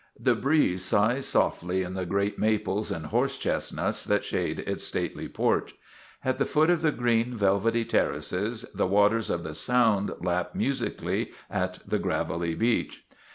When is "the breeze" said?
0.19-0.83